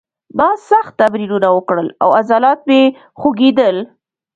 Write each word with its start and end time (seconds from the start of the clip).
ما 0.37 0.49
سخت 0.69 0.93
تمرینونه 1.01 1.47
وکړل 1.55 1.87
او 2.03 2.09
عضلات 2.19 2.59
مې 2.69 2.81
خوږېدل 3.19 3.77